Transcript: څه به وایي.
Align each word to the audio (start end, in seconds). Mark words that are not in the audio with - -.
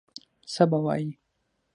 څه 0.53 0.63
به 0.69 0.77
وایي. 0.83 1.09